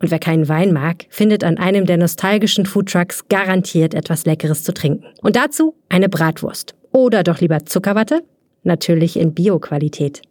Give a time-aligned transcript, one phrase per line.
[0.00, 4.72] und wer keinen Wein mag, findet an einem der nostalgischen Foodtrucks garantiert etwas Leckeres zu
[4.72, 5.04] trinken.
[5.22, 6.74] Und dazu eine Bratwurst.
[6.92, 8.22] Oder doch lieber Zuckerwatte?
[8.62, 10.22] Natürlich in Bio-Qualität.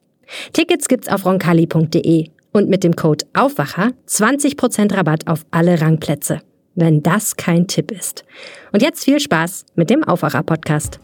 [0.53, 6.41] Tickets gibt's auf roncalli.de und mit dem Code Aufwacher 20% Rabatt auf alle Rangplätze.
[6.75, 8.23] Wenn das kein Tipp ist.
[8.71, 10.99] Und jetzt viel Spaß mit dem Aufwacher-Podcast.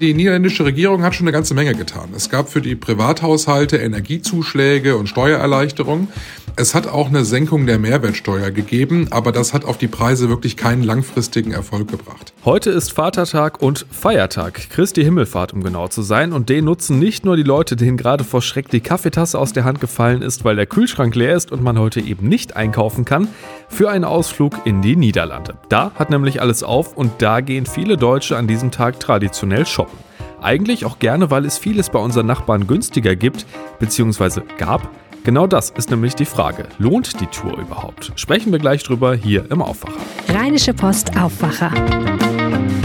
[0.00, 2.08] Die niederländische Regierung hat schon eine ganze Menge getan.
[2.16, 6.08] Es gab für die Privathaushalte Energiezuschläge und Steuererleichterungen.
[6.54, 10.58] Es hat auch eine Senkung der Mehrwertsteuer gegeben, aber das hat auf die Preise wirklich
[10.58, 12.34] keinen langfristigen Erfolg gebracht.
[12.44, 16.34] Heute ist Vatertag und Feiertag, Christi Himmelfahrt, um genau zu sein.
[16.34, 19.64] Und den nutzen nicht nur die Leute, denen gerade vor Schreck die Kaffeetasse aus der
[19.64, 23.28] Hand gefallen ist, weil der Kühlschrank leer ist und man heute eben nicht einkaufen kann,
[23.68, 25.54] für einen Ausflug in die Niederlande.
[25.70, 29.98] Da hat nämlich alles auf und da gehen viele Deutsche an diesem Tag traditionell shoppen.
[30.42, 33.46] Eigentlich auch gerne, weil es vieles bei unseren Nachbarn günstiger gibt,
[33.78, 34.90] beziehungsweise gab.
[35.24, 36.66] Genau das ist nämlich die Frage.
[36.78, 38.12] Lohnt die Tour überhaupt?
[38.16, 40.00] Sprechen wir gleich drüber hier im Aufwacher.
[40.28, 41.70] Rheinische Post Aufwacher.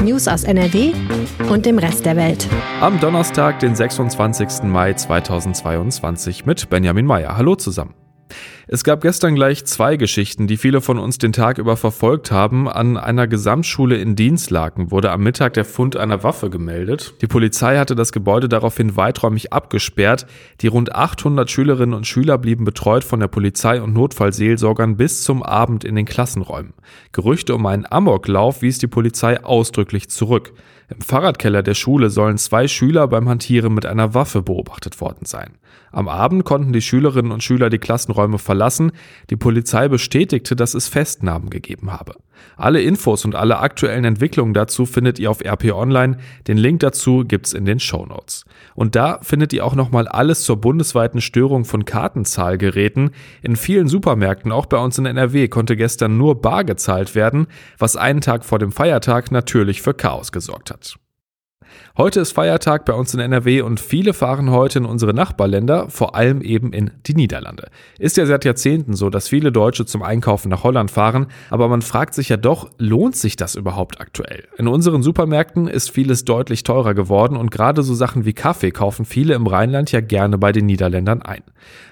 [0.03, 0.93] News aus NRW
[1.49, 2.47] und dem Rest der Welt.
[2.79, 4.63] Am Donnerstag, den 26.
[4.65, 7.35] Mai 2022 mit Benjamin Meyer.
[7.37, 7.95] Hallo zusammen.
[8.69, 12.67] Es gab gestern gleich zwei Geschichten, die viele von uns den Tag über verfolgt haben.
[12.67, 17.13] An einer Gesamtschule in Dienstlaken wurde am Mittag der Fund einer Waffe gemeldet.
[17.21, 20.27] Die Polizei hatte das Gebäude daraufhin weiträumig abgesperrt.
[20.59, 25.43] Die rund 800 Schülerinnen und Schüler blieben betreut von der Polizei und Notfallseelsorgern bis zum
[25.43, 26.73] Abend in den Klassenräumen.
[27.13, 30.51] Gerüchte um einen Amoklauf wies die Polizei ausdrücklich zurück.
[30.89, 35.57] Im Fahrradkeller der Schule sollen zwei Schüler beim Hantieren mit einer Waffe beobachtet worden sein.
[35.91, 38.56] Am Abend konnten die Schülerinnen und Schüler die Klassenräume verlassen.
[39.29, 42.15] Die Polizei bestätigte, dass es Festnahmen gegeben habe.
[42.55, 46.17] Alle Infos und alle aktuellen Entwicklungen dazu findet ihr auf RP Online.
[46.47, 47.97] Den Link dazu gibt's in den Show.
[48.75, 53.11] Und da findet ihr auch nochmal alles zur bundesweiten Störung von Kartenzahlgeräten.
[53.41, 57.47] In vielen Supermärkten, auch bei uns in NRW, konnte gestern nur bar gezahlt werden,
[57.77, 60.97] was einen Tag vor dem Feiertag natürlich für Chaos gesorgt hat.
[61.97, 66.15] Heute ist Feiertag bei uns in NRW und viele fahren heute in unsere Nachbarländer, vor
[66.15, 67.69] allem eben in die Niederlande.
[67.97, 71.81] Ist ja seit Jahrzehnten so, dass viele Deutsche zum Einkaufen nach Holland fahren, aber man
[71.81, 74.43] fragt sich ja doch, lohnt sich das überhaupt aktuell?
[74.57, 79.05] In unseren Supermärkten ist vieles deutlich teurer geworden und gerade so Sachen wie Kaffee kaufen
[79.05, 81.41] viele im Rheinland ja gerne bei den Niederländern ein.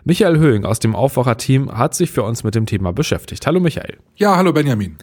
[0.03, 3.47] Michael Höhing aus dem Aufwacher-Team hat sich für uns mit dem Thema beschäftigt.
[3.47, 3.97] Hallo Michael.
[4.18, 4.97] Ja, hallo Benjamin.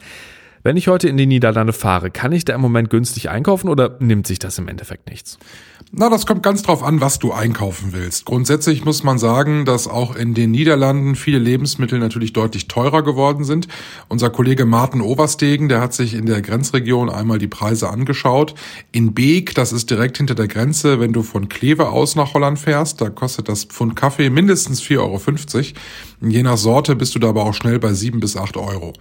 [0.64, 3.96] Wenn ich heute in die Niederlande fahre, kann ich da im Moment günstig einkaufen oder
[3.98, 5.38] nimmt sich das im Endeffekt nichts?
[5.90, 8.24] Na, das kommt ganz drauf an, was du einkaufen willst.
[8.24, 13.44] Grundsätzlich muss man sagen, dass auch in den Niederlanden viele Lebensmittel natürlich deutlich teurer geworden
[13.44, 13.66] sind.
[14.08, 18.54] Unser Kollege Martin Overstegen, der hat sich in der Grenzregion einmal die Preise angeschaut.
[18.92, 22.60] In Beek, das ist direkt hinter der Grenze, wenn du von Kleve aus nach Holland
[22.60, 25.20] fährst, da kostet das Pfund Kaffee mindestens 4,50 Euro.
[26.24, 28.92] Je nach Sorte bist du da aber auch schnell bei 7 bis 8 Euro.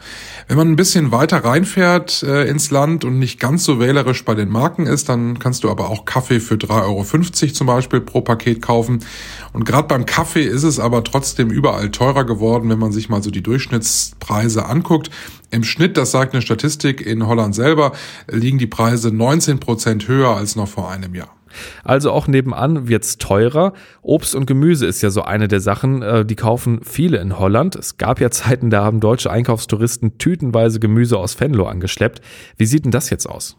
[0.48, 4.36] Wenn man ein bisschen weiter reinfährt äh, ins Land und nicht ganz so wählerisch bei
[4.36, 8.22] den Marken ist, dann kannst du aber auch Kaffee für 3,50 Euro zum Beispiel pro
[8.22, 9.04] Paket kaufen.
[9.52, 13.22] Und gerade beim Kaffee ist es aber trotzdem überall teurer geworden, wenn man sich mal
[13.22, 15.10] so die Durchschnittspreise anguckt.
[15.50, 17.92] Im Schnitt, das sagt eine Statistik in Holland selber,
[18.30, 21.41] liegen die Preise 19 Prozent höher als noch vor einem Jahr.
[21.84, 23.74] Also auch nebenan wird's teurer.
[24.02, 27.76] Obst und Gemüse ist ja so eine der Sachen, äh, die kaufen viele in Holland.
[27.76, 32.22] Es gab ja Zeiten, da haben deutsche Einkaufstouristen tütenweise Gemüse aus Venlo angeschleppt.
[32.58, 33.58] Wie sieht denn das jetzt aus?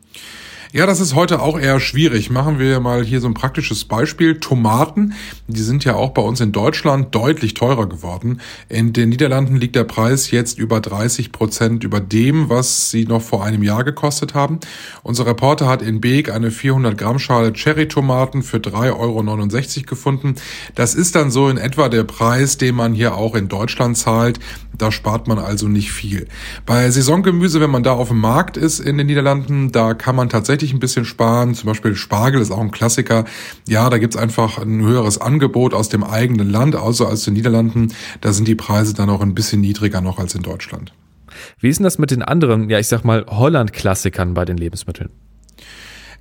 [0.74, 2.30] Ja, das ist heute auch eher schwierig.
[2.30, 4.40] Machen wir mal hier so ein praktisches Beispiel.
[4.40, 5.12] Tomaten,
[5.46, 8.40] die sind ja auch bei uns in Deutschland deutlich teurer geworden.
[8.70, 13.20] In den Niederlanden liegt der Preis jetzt über 30 Prozent über dem, was sie noch
[13.20, 14.60] vor einem Jahr gekostet haben.
[15.02, 20.36] Unser Reporter hat in Beek eine 400 Gramm Schale Cherry-Tomaten für 3,69 Euro gefunden.
[20.74, 24.40] Das ist dann so in etwa der Preis, den man hier auch in Deutschland zahlt.
[24.78, 26.28] Da spart man also nicht viel.
[26.64, 30.30] Bei Saisongemüse, wenn man da auf dem Markt ist in den Niederlanden, da kann man
[30.30, 31.54] tatsächlich ein bisschen sparen.
[31.54, 33.24] Zum Beispiel Spargel ist auch ein Klassiker.
[33.66, 37.92] Ja, da gibt's einfach ein höheres Angebot aus dem eigenen Land, außer als den Niederlanden.
[38.20, 40.92] Da sind die Preise dann auch ein bisschen niedriger noch als in Deutschland.
[41.58, 45.10] Wie ist denn das mit den anderen, ja, ich sag mal, Holland-Klassikern bei den Lebensmitteln?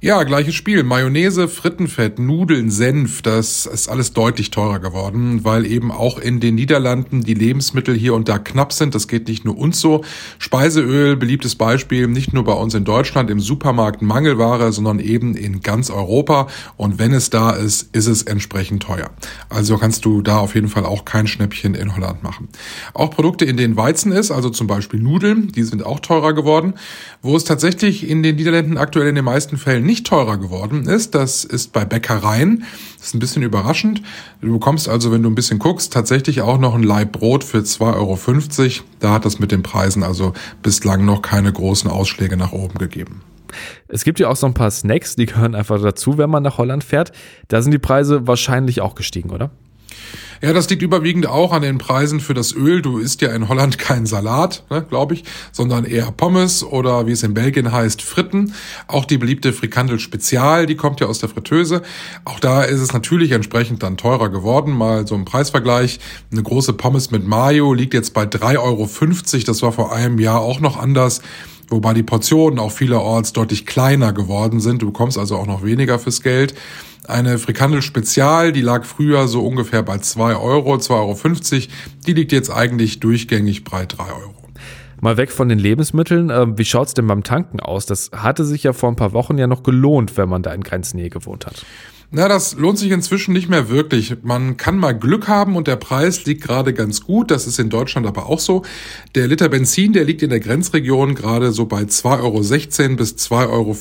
[0.04, 0.82] Ja, gleiches Spiel.
[0.82, 6.56] Mayonnaise, Frittenfett, Nudeln, Senf, das ist alles deutlich teurer geworden, weil eben auch in den
[6.56, 8.96] Niederlanden die Lebensmittel hier und da knapp sind.
[8.96, 10.04] Das geht nicht nur uns so.
[10.40, 15.60] Speiseöl, beliebtes Beispiel, nicht nur bei uns in Deutschland im Supermarkt Mangelware, sondern eben in
[15.60, 16.48] ganz Europa.
[16.78, 19.12] Und wenn es da ist, ist es entsprechend teuer.
[19.50, 22.50] Also kannst du da auf jeden Fall auch kein Schnäppchen in Holland machen.
[22.96, 26.74] Auch Produkte, in denen Weizen ist, also zum Beispiel Nudeln, die sind auch teurer geworden.
[27.22, 31.14] Wo es tatsächlich in den Niederlanden aktuell in den meisten Fällen nicht teurer geworden ist.
[31.16, 32.64] Das ist bei Bäckereien.
[32.98, 34.02] Das ist ein bisschen überraschend.
[34.40, 37.58] Du bekommst also, wenn du ein bisschen guckst, tatsächlich auch noch ein Laib Brot für
[37.58, 38.86] 2,50 Euro.
[39.00, 40.32] Da hat das mit den Preisen also
[40.64, 43.22] bislang noch keine großen Ausschläge nach oben gegeben.
[43.90, 46.58] Es gibt ja auch so ein paar Snacks, die gehören einfach dazu, wenn man nach
[46.58, 47.12] Holland fährt.
[47.50, 49.52] Da sind die Preise wahrscheinlich auch gestiegen, oder?
[50.42, 52.82] Ja, das liegt überwiegend auch an den Preisen für das Öl.
[52.82, 57.12] Du isst ja in Holland kein Salat, ne, glaube ich, sondern eher Pommes oder wie
[57.12, 58.54] es in Belgien heißt, Fritten.
[58.88, 61.84] Auch die beliebte Frikandel Spezial, die kommt ja aus der Fritteuse.
[62.26, 64.76] Auch da ist es natürlich entsprechend dann teurer geworden.
[64.76, 66.00] Mal so ein Preisvergleich.
[66.32, 68.90] Eine große Pommes mit Mayo liegt jetzt bei 3,50 Euro.
[69.46, 71.22] Das war vor einem Jahr auch noch anders
[71.72, 74.82] wobei die Portionen auch vielerorts deutlich kleiner geworden sind.
[74.82, 76.54] Du bekommst also auch noch weniger fürs Geld.
[77.08, 80.92] Eine Frikandel Spezial, die lag früher so ungefähr bei 2 Euro, 2,50
[81.54, 81.68] Euro.
[82.06, 84.36] Die liegt jetzt eigentlich durchgängig bei 3 Euro.
[85.02, 87.88] Mal weg von den Lebensmitteln, äh, wie schaut's denn beim Tanken aus?
[87.88, 90.62] Das hatte sich ja vor ein paar Wochen ja noch gelohnt, wenn man da in
[90.62, 91.66] Grenznähe gewohnt hat.
[92.14, 94.18] Na, das lohnt sich inzwischen nicht mehr wirklich.
[94.22, 97.32] Man kann mal Glück haben und der Preis liegt gerade ganz gut.
[97.32, 98.64] Das ist in Deutschland aber auch so.
[99.16, 103.50] Der Liter Benzin, der liegt in der Grenzregion gerade so bei 2,16 Euro bis 2,34
[103.50, 103.76] Euro.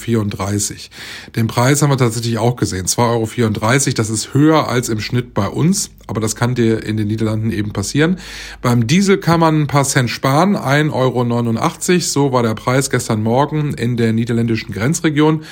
[1.35, 2.87] Den Preis haben wir tatsächlich auch gesehen.
[2.87, 5.91] 2,34 Euro, das ist höher als im Schnitt bei uns.
[6.07, 8.21] Aber das kann dir in den Niederlanden eben passieren.
[8.63, 10.55] Beim Diesel kann man ein paar Cent sparen.
[10.57, 12.01] 1,89 Euro.
[12.01, 15.43] So war der Preis gestern Morgen in der niederländischen Grenzregion.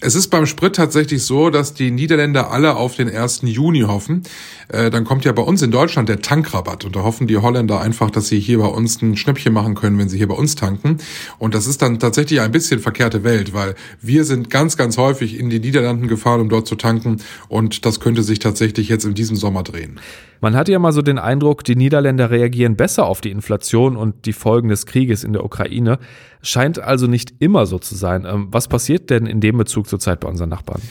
[0.00, 3.40] Es ist beim Sprit tatsächlich so, dass die Niederländer alle auf den 1.
[3.42, 4.22] Juni hoffen.
[4.68, 7.80] Äh, dann kommt ja bei uns in Deutschland der Tankrabatt und da hoffen die Holländer
[7.80, 10.54] einfach, dass sie hier bei uns ein Schnäppchen machen können, wenn sie hier bei uns
[10.54, 10.98] tanken.
[11.38, 15.36] Und das ist dann tatsächlich ein bisschen verkehrte Welt, weil wir sind ganz, ganz häufig
[15.36, 17.16] in die Niederlanden gefahren, um dort zu tanken
[17.48, 19.98] und das könnte sich tatsächlich jetzt in diesem Sommer drehen.
[20.40, 24.24] Man hat ja mal so den Eindruck, die Niederländer reagieren besser auf die Inflation und
[24.26, 25.98] die Folgen des Krieges in der Ukraine.
[26.42, 28.24] Scheint also nicht immer so zu sein.
[28.24, 30.82] Ähm, was passiert denn in dem Bezug zurzeit bei unseren Nachbarn?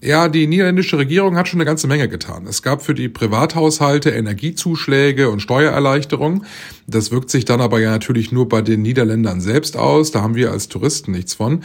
[0.00, 2.46] Ja, die niederländische Regierung hat schon eine ganze Menge getan.
[2.46, 6.46] Es gab für die Privathaushalte Energiezuschläge und Steuererleichterungen.
[6.90, 10.10] Das wirkt sich dann aber ja natürlich nur bei den Niederländern selbst aus.
[10.10, 11.62] Da haben wir als Touristen nichts von.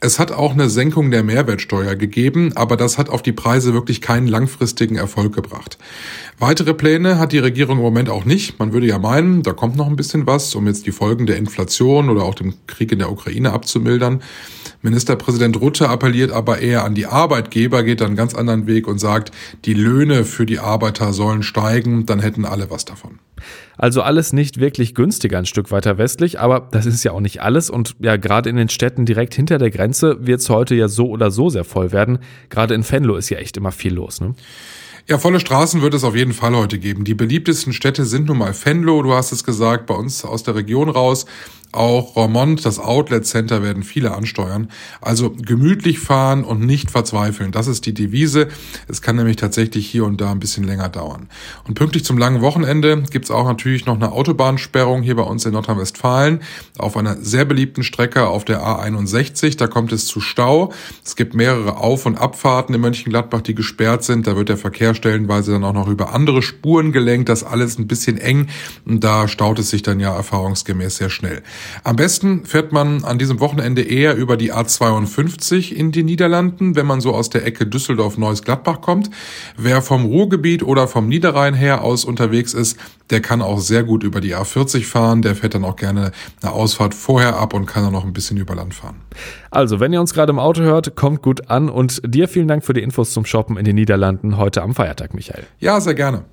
[0.00, 4.02] Es hat auch eine Senkung der Mehrwertsteuer gegeben, aber das hat auf die Preise wirklich
[4.02, 5.78] keinen langfristigen Erfolg gebracht.
[6.38, 8.58] Weitere Pläne hat die Regierung im Moment auch nicht.
[8.58, 11.38] Man würde ja meinen, da kommt noch ein bisschen was, um jetzt die Folgen der
[11.38, 14.20] Inflation oder auch dem Krieg in der Ukraine abzumildern.
[14.82, 19.32] Ministerpräsident Rutte appelliert aber eher an die Arbeitgeber, geht einen ganz anderen Weg und sagt,
[19.64, 23.18] die Löhne für die Arbeiter sollen steigen, dann hätten alle was davon.
[23.76, 27.42] Also alles nicht wirklich günstiger ein Stück weiter westlich, aber das ist ja auch nicht
[27.42, 30.88] alles und ja, gerade in den Städten direkt hinter der Grenze wird es heute ja
[30.88, 32.18] so oder so sehr voll werden.
[32.48, 34.34] Gerade in Venlo ist ja echt immer viel los, ne?
[35.08, 37.04] Ja, volle Straßen wird es auf jeden Fall heute geben.
[37.04, 40.56] Die beliebtesten Städte sind nun mal Venlo, du hast es gesagt, bei uns aus der
[40.56, 41.26] Region raus.
[41.72, 44.70] Auch Romont, das Outlet Center, werden viele ansteuern.
[45.00, 47.52] Also gemütlich fahren und nicht verzweifeln.
[47.52, 48.48] Das ist die Devise.
[48.88, 51.28] Es kann nämlich tatsächlich hier und da ein bisschen länger dauern.
[51.66, 55.52] Und pünktlich zum langen Wochenende gibt's auch natürlich noch eine Autobahnsperrung hier bei uns in
[55.52, 56.40] Nordrhein-Westfalen
[56.78, 59.58] auf einer sehr beliebten Strecke auf der A61.
[59.58, 60.72] Da kommt es zu Stau.
[61.04, 64.26] Es gibt mehrere Auf- und Abfahrten in Mönchengladbach, die gesperrt sind.
[64.26, 67.28] Da wird der Verkehr stellenweise dann auch noch über andere Spuren gelenkt.
[67.28, 68.48] Das alles ein bisschen eng
[68.84, 71.42] und da staut es sich dann ja erfahrungsgemäß sehr schnell.
[71.84, 76.86] Am besten fährt man an diesem Wochenende eher über die A52 in die Niederlanden, wenn
[76.86, 79.10] man so aus der Ecke Düsseldorf-Neuss-Gladbach kommt.
[79.56, 82.78] Wer vom Ruhrgebiet oder vom Niederrhein her aus unterwegs ist,
[83.10, 85.22] der kann auch sehr gut über die A40 fahren.
[85.22, 88.36] Der fährt dann auch gerne eine Ausfahrt vorher ab und kann dann noch ein bisschen
[88.36, 88.96] über Land fahren.
[89.50, 92.64] Also, wenn ihr uns gerade im Auto hört, kommt gut an und dir vielen Dank
[92.64, 95.44] für die Infos zum Shoppen in den Niederlanden heute am Feiertag, Michael.
[95.60, 96.24] Ja, sehr gerne.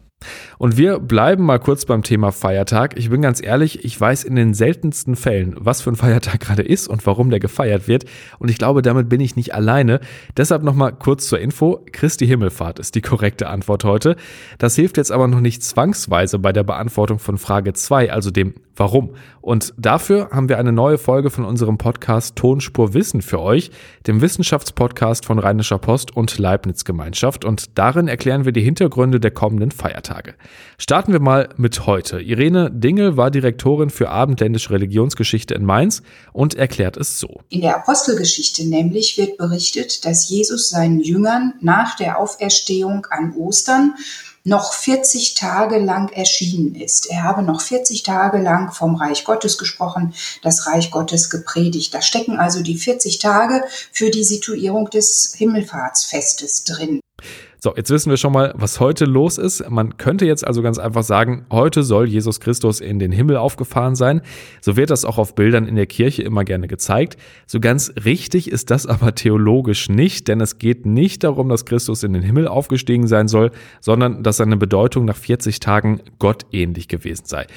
[0.58, 2.98] Und wir bleiben mal kurz beim Thema Feiertag.
[2.98, 6.64] Ich bin ganz ehrlich, ich weiß in den seltensten Fällen, was für ein Feiertag gerade
[6.64, 8.06] ist und warum der gefeiert wird.
[8.40, 10.00] Und ich glaube, damit bin ich nicht alleine.
[10.38, 11.86] Deshalb nochmal kurz zur Info.
[11.92, 14.16] Christi Himmelfahrt ist die korrekte Antwort heute.
[14.58, 18.54] Das hilft jetzt aber noch nicht zwangsweise bei der Beantwortung von Frage 2, also dem
[18.76, 19.16] Warum.
[19.42, 23.70] Und dafür haben wir eine neue Folge von unserem Podcast Tonspur Wissen für euch,
[24.08, 27.46] dem Wissenschaftspodcast von Rheinischer Post und Leibniz Gemeinschaft.
[27.46, 30.34] Und darin erklären wir die Hintergründe der kommenden Feiertage.
[30.80, 32.20] Starten wir mal mit heute.
[32.20, 36.02] Irene Dingel war Direktorin für abendländische Religionsgeschichte in Mainz
[36.32, 37.42] und erklärt es so.
[37.50, 43.94] In der Apostelgeschichte nämlich wird berichtet, dass Jesus seinen Jüngern nach der Auferstehung an Ostern
[44.44, 47.10] noch 40 Tage lang erschienen ist.
[47.10, 51.94] Er habe noch 40 Tage lang vom Reich Gottes gesprochen, das Reich Gottes gepredigt.
[51.94, 57.03] Da stecken also die 40 Tage für die Situierung des Himmelfahrtsfestes drin.
[57.64, 59.70] So, jetzt wissen wir schon mal, was heute los ist.
[59.70, 63.96] Man könnte jetzt also ganz einfach sagen, heute soll Jesus Christus in den Himmel aufgefahren
[63.96, 64.22] sein.
[64.60, 67.16] So wird das auch auf Bildern in der Kirche immer gerne gezeigt.
[67.48, 72.04] So ganz richtig ist das aber theologisch nicht, denn es geht nicht darum, dass Christus
[72.04, 76.90] in den Himmel aufgestiegen sein soll, sondern dass seine Bedeutung nach 40 Tagen Gott ähnlich
[76.90, 77.48] gewesen sei.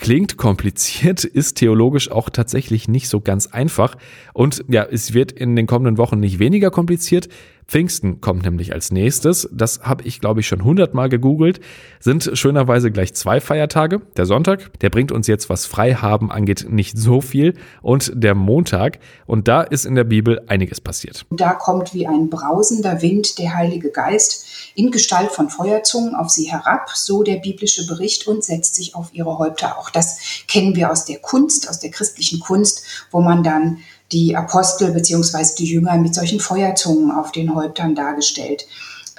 [0.00, 3.96] Klingt kompliziert, ist theologisch auch tatsächlich nicht so ganz einfach.
[4.32, 7.28] Und ja, es wird in den kommenden Wochen nicht weniger kompliziert.
[7.70, 9.48] Pfingsten kommt nämlich als nächstes.
[9.52, 11.60] Das habe ich, glaube ich, schon hundertmal gegoogelt.
[12.00, 14.00] Sind schönerweise gleich zwei Feiertage.
[14.16, 17.54] Der Sonntag, der bringt uns jetzt, was Freihaben angeht, nicht so viel.
[17.80, 18.98] Und der Montag.
[19.24, 21.24] Und da ist in der Bibel einiges passiert.
[21.30, 26.50] Da kommt wie ein brausender Wind der Heilige Geist in Gestalt von Feuerzungen auf sie
[26.50, 29.78] herab, so der biblische Bericht, und setzt sich auf ihre Häupter.
[29.78, 33.78] Auch das kennen wir aus der Kunst, aus der christlichen Kunst, wo man dann
[34.12, 38.66] die Apostel beziehungsweise die Jünger mit solchen Feuerzungen auf den Häuptern dargestellt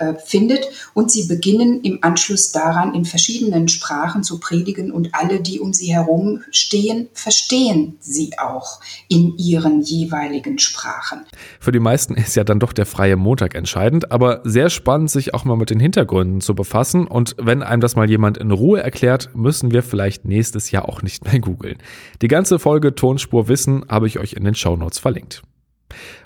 [0.01, 0.67] äh, findet.
[0.95, 5.73] Und sie beginnen im Anschluss daran in verschiedenen Sprachen zu predigen und alle, die um
[5.73, 11.25] sie herum stehen, verstehen sie auch in ihren jeweiligen Sprachen.
[11.59, 15.35] Für die meisten ist ja dann doch der freie Montag entscheidend, aber sehr spannend, sich
[15.35, 17.05] auch mal mit den Hintergründen zu befassen.
[17.05, 21.03] Und wenn einem das mal jemand in Ruhe erklärt, müssen wir vielleicht nächstes Jahr auch
[21.03, 21.77] nicht mehr googeln.
[22.23, 25.43] Die ganze Folge Tonspur Wissen habe ich euch in den Shownotes verlinkt.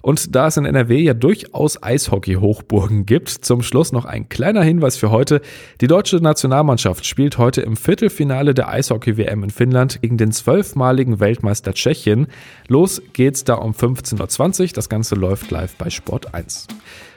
[0.01, 4.97] Und da es in NRW ja durchaus Eishockey-Hochburgen gibt, zum Schluss noch ein kleiner Hinweis
[4.97, 5.41] für heute.
[5.81, 11.73] Die deutsche Nationalmannschaft spielt heute im Viertelfinale der Eishockey-WM in Finnland gegen den zwölfmaligen Weltmeister
[11.73, 12.27] Tschechien.
[12.67, 14.67] Los geht's da um 15.20 Uhr.
[14.73, 16.67] Das Ganze läuft live bei Sport 1.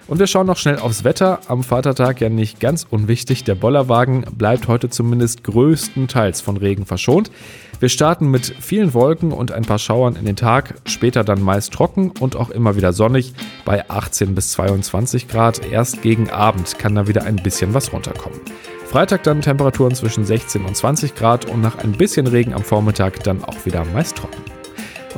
[0.09, 1.41] Und wir schauen noch schnell aufs Wetter.
[1.49, 3.45] Am Vatertag ja nicht ganz unwichtig.
[3.45, 7.31] Der Bollerwagen bleibt heute zumindest größtenteils von Regen verschont.
[7.79, 11.73] Wir starten mit vielen Wolken und ein paar Schauern in den Tag, später dann meist
[11.73, 13.35] trocken und auch immer wieder sonnig
[13.65, 15.65] bei 18 bis 22 Grad.
[15.71, 18.41] Erst gegen Abend kann da wieder ein bisschen was runterkommen.
[18.87, 23.23] Freitag dann Temperaturen zwischen 16 und 20 Grad und nach ein bisschen Regen am Vormittag
[23.23, 24.58] dann auch wieder meist trocken.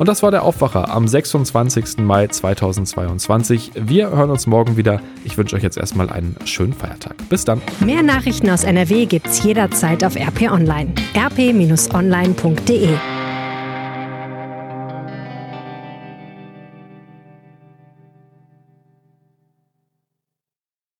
[0.01, 1.99] Und das war der Aufwacher am 26.
[1.99, 3.73] Mai 2022.
[3.75, 4.99] Wir hören uns morgen wieder.
[5.25, 7.15] Ich wünsche euch jetzt erstmal einen schönen Feiertag.
[7.29, 7.61] Bis dann.
[7.81, 10.91] Mehr Nachrichten aus NRW gibt's jederzeit auf RP Online.
[11.15, 12.97] rp-online.de